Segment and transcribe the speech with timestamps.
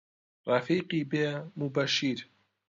[0.49, 1.27] ڕەفیقی بێ
[1.59, 2.19] موبەشیر